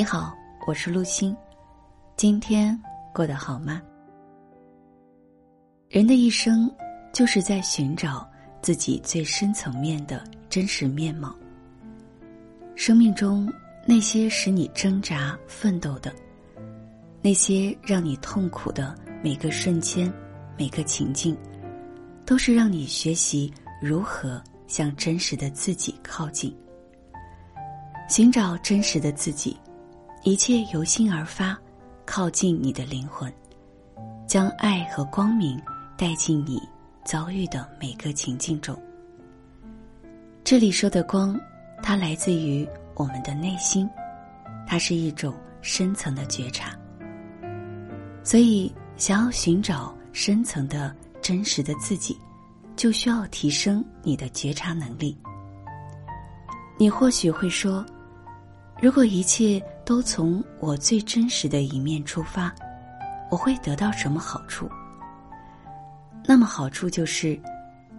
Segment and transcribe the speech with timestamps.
[0.00, 0.34] 你好，
[0.66, 1.36] 我是陆欣，
[2.16, 2.74] 今天
[3.12, 3.82] 过得好吗？
[5.90, 6.74] 人的一生
[7.12, 8.26] 就是在寻找
[8.62, 11.36] 自己最深层面的真实面貌。
[12.74, 13.46] 生命中
[13.84, 16.10] 那些使你挣扎奋斗的，
[17.20, 20.10] 那些让你痛苦的每个瞬间、
[20.56, 21.36] 每个情境，
[22.24, 26.56] 都是让你学习如何向真实的自己靠近。
[28.08, 29.54] 寻找真实的自己，
[30.22, 31.58] 一切由心而发，
[32.04, 33.32] 靠近你的灵魂，
[34.26, 35.58] 将爱和光明
[35.96, 36.60] 带进你
[37.06, 38.78] 遭遇的每个情境中。
[40.44, 41.40] 这里说的光，
[41.82, 43.88] 它来自于我们的内心，
[44.66, 46.78] 它是一种深层的觉察。
[48.22, 52.18] 所以，想要寻找深层的真实的自己，
[52.76, 55.16] 就需要提升你的觉察能力。
[56.76, 57.82] 你或许会说。
[58.82, 62.54] 如果一切都从我最真实的一面出发，
[63.28, 64.70] 我会得到什么好处？
[66.24, 67.36] 那么好处就是，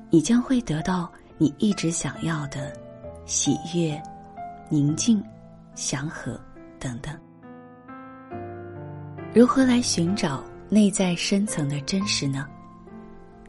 [0.10, 2.72] 你将会得到你一直想要的
[3.26, 4.02] 喜悦、
[4.70, 5.22] 宁静、
[5.76, 6.40] 祥和
[6.80, 7.14] 等等。
[9.36, 12.48] 如何来寻找内在深层的真实呢？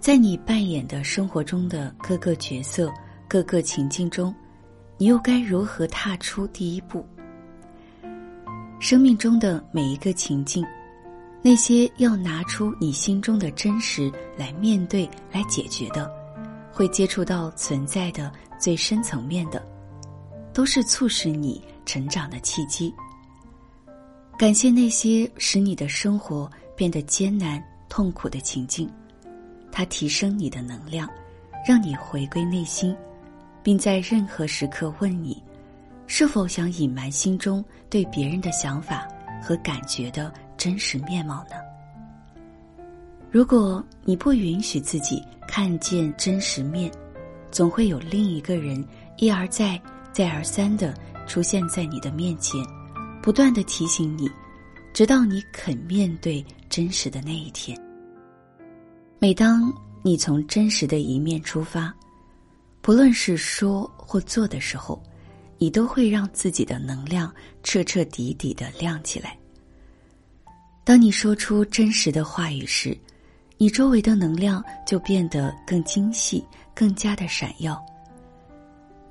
[0.00, 2.92] 在你扮演的生活中的各个角色、
[3.28, 4.34] 各个情境中，
[4.98, 7.06] 你又该如何踏出第一步？
[8.82, 10.66] 生命中的每一个情境，
[11.40, 16.10] 那些要拿出你心中的真实来面对、来解决的，
[16.72, 19.64] 会接触到存在的最深层面的，
[20.52, 22.92] 都是促使你成长的契机。
[24.36, 28.90] 感谢那些使你的生活变得艰难、痛苦的情境，
[29.70, 31.08] 它提升你的能量，
[31.64, 32.92] 让你回归内心，
[33.62, 35.40] 并在任何时刻问你。
[36.14, 39.08] 是否想隐瞒心中对别人的想法
[39.42, 41.56] 和感觉的真实面貌呢？
[43.30, 46.92] 如果你不允许自己看见真实面，
[47.50, 48.86] 总会有另一个人
[49.16, 49.80] 一而再、
[50.12, 50.94] 再而三的
[51.26, 52.62] 出现在你的面前，
[53.22, 54.30] 不断的提醒你，
[54.92, 57.74] 直到你肯面对真实的那一天。
[59.18, 61.90] 每当你从真实的一面出发，
[62.82, 65.02] 不论是说或做的时候。
[65.62, 69.38] 你都会让自己的能量彻彻底底的亮起来。
[70.82, 72.98] 当你说出真实的话语时，
[73.58, 77.80] 你周围的能量就变得更精细、更加的闪耀。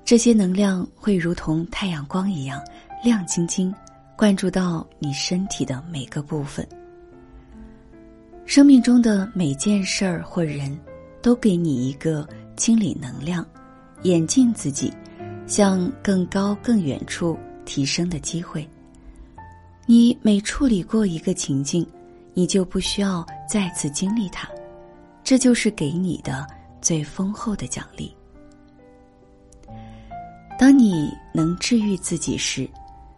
[0.04, 2.62] 这些能量会如同太阳光一样
[3.02, 3.74] 亮晶晶，
[4.18, 6.68] 灌注到你身体的每个部分。
[8.46, 10.78] 生命中的每件事儿或人，
[11.22, 13.48] 都给你一个清理能量、
[14.02, 14.92] 演进自己。
[15.48, 18.68] 向更高、更远处提升的机会。
[19.86, 21.86] 你每处理过一个情境，
[22.34, 24.48] 你就不需要再次经历它，
[25.24, 26.48] 这就是给你的
[26.82, 28.16] 最丰厚的奖励。
[30.58, 32.70] 当你能治愈自己时，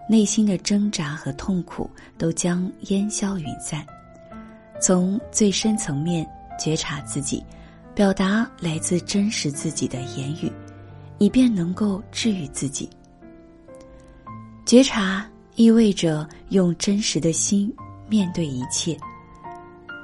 [0.10, 3.86] 内心的挣扎和痛苦都将烟消云散。
[4.82, 6.28] 从最深层面
[6.60, 7.44] 觉察自己，
[7.94, 10.52] 表达来自真实自己的言语。
[11.18, 12.90] 你便能够治愈自己。
[14.66, 15.26] 觉察
[15.56, 17.74] 意味着用真实的心
[18.08, 18.98] 面对一切，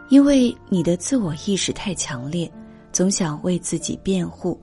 [0.09, 2.51] 因为你的自我意识太强烈，
[2.91, 4.59] 总想为自己辩护，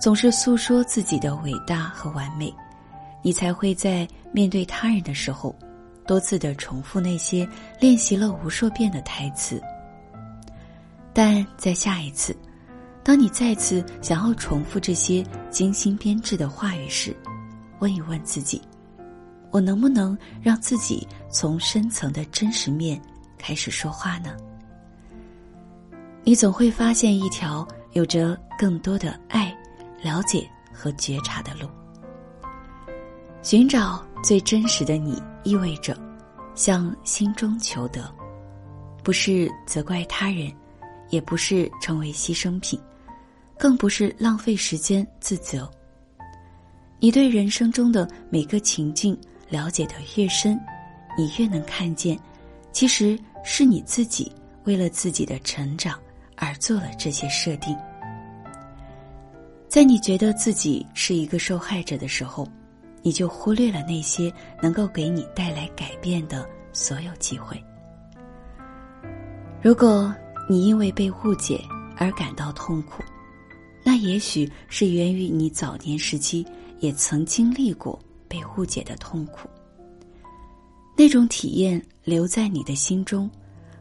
[0.00, 2.52] 总是诉说自己的伟大和完美，
[3.22, 5.54] 你才会在面对他人的时候，
[6.06, 7.48] 多次的重复那些
[7.80, 9.62] 练习了无数遍的台词。
[11.12, 12.36] 但在下一次。
[13.06, 17.16] 当你再次想要重复这些精心编制的话语时，
[17.78, 18.60] 问一问自己：
[19.52, 23.00] 我能不能让自己从深层的真实面
[23.38, 24.36] 开始说话呢？
[26.24, 29.56] 你总会发现一条有着更多的爱、
[30.02, 31.68] 了解和觉察的路。
[33.40, 35.96] 寻找最真实的你，意味着
[36.56, 38.12] 向心中求得，
[39.04, 40.52] 不是责怪他人，
[41.10, 42.76] 也不是成为牺牲品。
[43.58, 45.70] 更不是浪费时间自责。
[46.98, 49.18] 你对人生中的每个情境
[49.48, 50.58] 了解的越深，
[51.16, 52.18] 你越能看见，
[52.72, 54.32] 其实是你自己
[54.64, 55.98] 为了自己的成长
[56.36, 57.76] 而做了这些设定。
[59.68, 62.48] 在你觉得自己是一个受害者的时候，
[63.02, 64.32] 你就忽略了那些
[64.62, 67.62] 能够给你带来改变的所有机会。
[69.60, 70.14] 如果
[70.48, 71.60] 你因为被误解
[71.96, 73.02] 而感到痛苦，
[73.86, 76.44] 那也许是源于你早年时期
[76.80, 77.96] 也曾经历过
[78.26, 79.48] 被误解的痛苦。
[80.96, 83.30] 那种体验留在你的心中，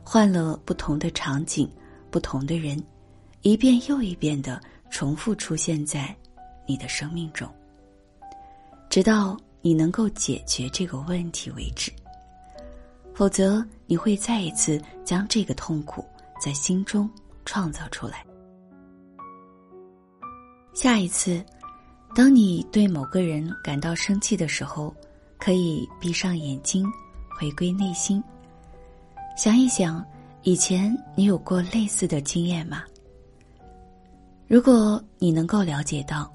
[0.04, 1.68] 换了不同的场景、
[2.12, 2.80] 不同的人，
[3.42, 4.62] 一遍又一遍的
[4.92, 6.16] 重复出现在
[6.68, 7.50] 你的生命中，
[8.92, 11.92] 直到你能够解决这个问题为止。
[13.16, 16.06] 否则，你会再一次将这个痛苦
[16.40, 17.10] 在心中
[17.44, 18.24] 创造出来。
[20.76, 21.42] 下一次，
[22.14, 24.94] 当你对某个人感到生气的时候，
[25.40, 26.86] 可以闭上眼睛，
[27.30, 28.22] 回归内心，
[29.38, 30.06] 想一想
[30.44, 32.84] 以前你有过类似的经验吗？
[34.48, 36.30] 如果你能够了解到，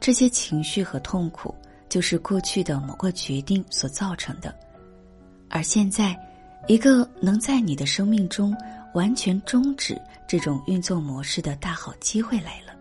[0.00, 1.54] 这些情绪和痛苦
[1.90, 4.58] 就是过去的某个决定所造成的，
[5.50, 6.18] 而现在，
[6.66, 8.56] 一个能在你的生命中
[8.94, 12.71] 完全终止这种运作模式的大好机会来了。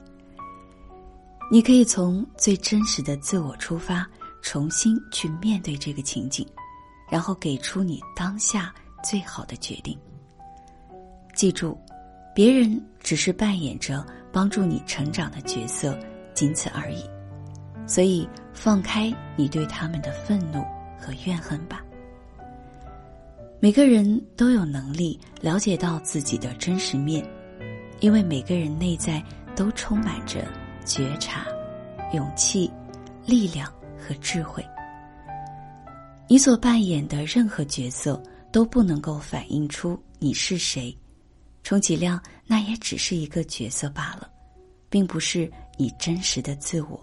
[1.54, 4.08] 你可以从最真实的自我出发，
[4.42, 6.48] 重新去面对这个情景，
[7.10, 10.00] 然后给出你当下最好的决定。
[11.36, 11.78] 记住，
[12.34, 16.00] 别人只是扮演着帮助你成长的角色，
[16.34, 17.04] 仅此而已。
[17.86, 20.64] 所以，放开你对他们的愤怒
[20.98, 21.84] 和怨恨吧。
[23.60, 27.30] 每个人都有能力了解到自己的真实面，
[28.00, 29.22] 因为每个人内在
[29.54, 30.48] 都充满着。
[30.86, 31.46] 觉察、
[32.14, 32.72] 勇气、
[33.26, 34.66] 力量和智慧。
[36.28, 40.98] 你所扮演的任何角色都不能够反映出你是谁，
[41.64, 44.30] 充其量那也只是一个角色罢了，
[44.90, 47.00] 并不是你真实的自我。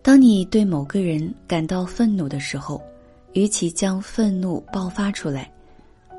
[0.00, 2.80] 当你对某个人感到愤怒的时候，
[3.34, 5.52] 与其将愤怒爆发出来，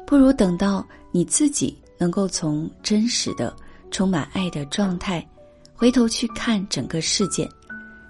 [0.06, 3.56] 不如等到你自己能够从真实的、
[3.90, 5.26] 充满爱的状态。
[5.80, 7.50] 回头去看整个事件，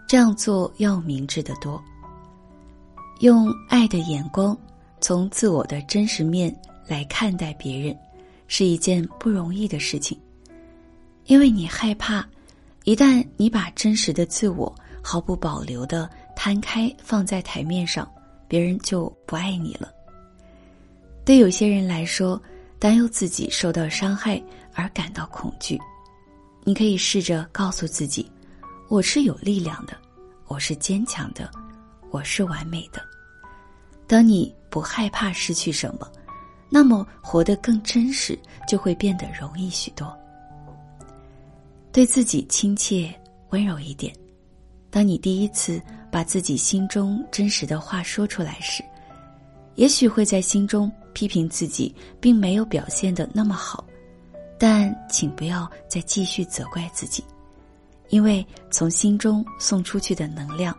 [0.07, 1.79] 这样做要明智的多。
[3.19, 4.57] 用爱的眼光，
[4.99, 6.51] 从自我的真实面
[6.87, 7.95] 来看待别人，
[8.47, 10.19] 是一件不容易的事情。
[11.25, 12.27] 因为你害怕，
[12.85, 18.11] 一旦你把真实的自我毫不保留的摊开放在台面上，
[18.47, 19.93] 别人就不爱你了。
[21.23, 22.41] 对有些人来说，
[22.79, 24.41] 担忧自己受到伤害
[24.73, 25.79] 而感到恐惧。
[26.63, 28.29] 你可以试着告诉自己
[28.89, 29.97] ：“我是有力量的，
[30.47, 31.49] 我是坚强的，
[32.11, 33.01] 我是完美的。”
[34.05, 36.11] 当你不害怕失去什么，
[36.69, 40.15] 那么活得更真实就会变得容易许多。
[41.91, 43.13] 对自己亲切
[43.49, 44.13] 温柔一点。
[44.91, 48.83] 当你第一次把自己心中真实的话说出来时，
[49.75, 53.83] 也许会在心中批评自己，并没有表现的那么好。
[54.59, 57.23] 但请不要再继续责怪自己，
[58.09, 60.77] 因为从心中送出去的能量，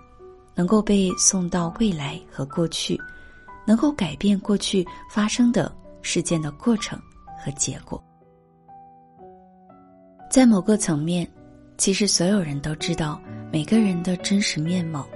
[0.55, 3.01] 能够被送到未来和过去，
[3.67, 7.01] 能够改变过去发生的事件的过程
[7.43, 8.03] 和结果。
[10.31, 11.27] 在某个层面，
[11.79, 13.19] 其实所有人都知道
[13.51, 15.09] 每个人的真实面貌，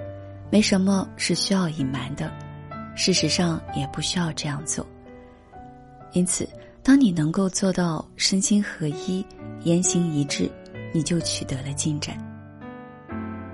[0.49, 2.33] 没什么是需要隐瞒的，
[2.95, 4.83] 事实上也不需要这样做。
[6.13, 6.49] 因此。
[6.85, 9.25] 当你能够做到身心合一、
[9.63, 10.47] 言行一致，
[10.93, 12.15] 你就取得了进展。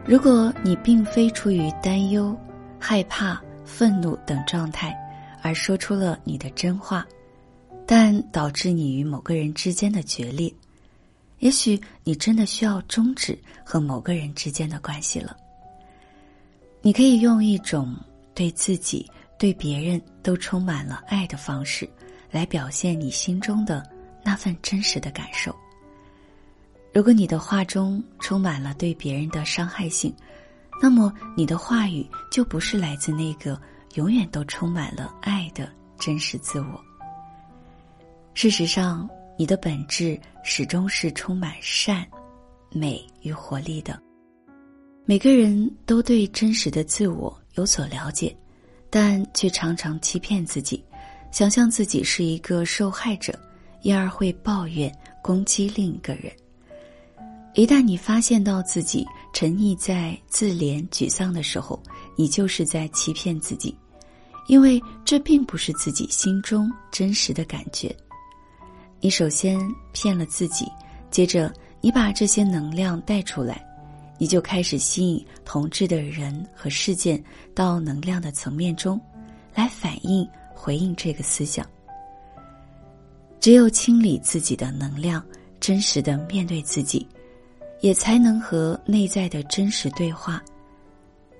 [0.06, 2.38] 如果你并非出于担忧、
[2.78, 4.94] 害怕、愤怒等状态
[5.42, 7.08] 而说出了你的真话，
[7.88, 10.54] 但导致你与某个人之间的决裂，
[11.40, 15.38] 也许你真的需要终止和某个人之间的关系了。
[16.82, 17.96] 你可以用一种
[18.36, 19.10] 对自己、
[19.40, 21.90] 对别人都充满了爱的方式。
[22.32, 23.88] 来表现你心中的
[24.24, 25.56] 那份真实的感受。
[26.94, 30.14] 如果你的话中充满了对别人的伤害性，
[30.82, 33.62] 那么你的话语就不是来自那个
[33.96, 36.84] 永远都充满了爱的真实自我。
[38.34, 42.08] 事实上，你的本质始终是充满善、
[42.72, 44.02] 美与活力的。
[45.06, 48.36] 每个人都对真实的自我有所了解，
[48.90, 50.84] 但却常常欺骗自己。
[51.32, 53.34] 想象自己是一个受害者，
[53.82, 56.32] 因而会抱怨、攻击另一个人。
[57.54, 61.82] 一旦你发现到自己沉溺在自怜、沮丧的时候，
[62.18, 63.76] 你就是在欺骗自己，
[64.48, 67.94] 因为这并不是自己心中真实的感觉。
[69.00, 69.60] 你首先
[69.94, 70.66] 骗了自己，
[71.10, 73.66] 接着你把这些能量带出来，
[74.18, 77.22] 你就开始吸引同质的人和事件
[77.56, 79.00] 到能量的层面中，
[79.56, 80.28] 来反映。
[80.64, 81.68] 回应这个思想，
[83.40, 85.26] 只有清理自己的能量，
[85.60, 87.08] 真实的面对自己，
[87.80, 90.40] 也才能和内在的真实对话。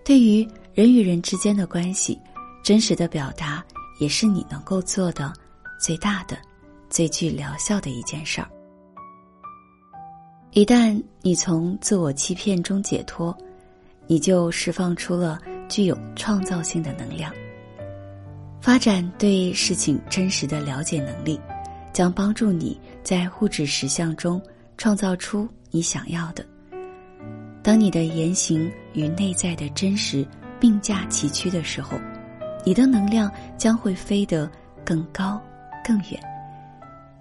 [0.04, 2.20] 对于人与人之间的关系，
[2.64, 3.64] 真实的表达
[4.00, 5.32] 也是你能够做的
[5.80, 6.36] 最大的、
[6.90, 8.50] 最具疗效的一件事儿。
[10.54, 13.38] 一旦你从自我欺骗中解脱，
[14.08, 17.32] 你就释放出了具有创造性的能量。
[18.62, 21.40] 发展对事情真实的了解能力，
[21.92, 24.42] 将帮助你在物质实相中
[24.78, 26.46] 创造出你想要的。
[27.64, 30.26] 当你的言行与内在的真实
[30.60, 32.00] 并驾齐驱的时候，
[32.64, 34.50] 你的能量将会飞得
[34.86, 35.42] 更高、
[35.84, 36.20] 更远。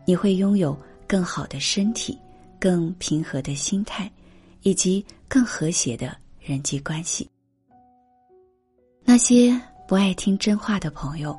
[0.04, 2.18] 你会拥有更好的身体。
[2.60, 4.12] 更平和的心态，
[4.60, 7.26] 以及更和谐的人际关系。
[9.02, 9.58] 那些
[9.90, 11.36] 不爱听真话的朋友，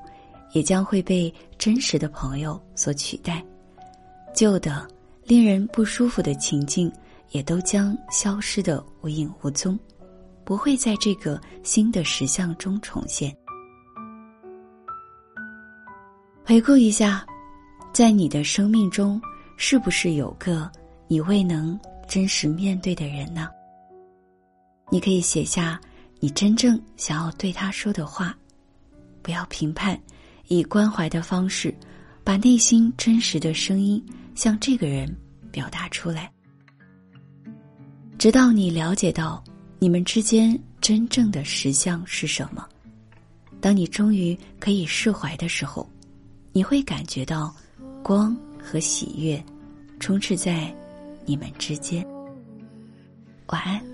[0.51, 3.41] 也将会被真实的朋友所取代。
[4.35, 4.85] 旧的、
[5.23, 6.91] 令人不舒服的情境，
[7.29, 9.79] 也都将消失的无影无踪，
[10.43, 13.33] 不会在这个新的实相中重现。
[16.43, 17.25] 回顾一下，
[17.93, 19.21] 在你的生命中，
[19.55, 20.69] 是不是有个？
[21.07, 23.47] 你未能真实面对的人呢？
[24.89, 25.79] 你可以写下
[26.19, 28.37] 你真正想要对他说的话，
[29.21, 29.99] 不要评判，
[30.47, 31.73] 以关怀的方式，
[32.23, 34.03] 把内心真实的声音
[34.35, 35.13] 向这个人
[35.51, 36.31] 表达出来，
[38.17, 39.43] 直到你了解到
[39.79, 42.67] 你们之间真正的实相是什么。
[43.59, 45.89] 当你终于可以释怀的时候，
[46.51, 47.55] 你会感觉到
[48.03, 49.43] 光和喜悦
[49.99, 50.73] 充斥在。
[51.23, 52.03] 你们之间，
[53.45, 53.90] 晚安。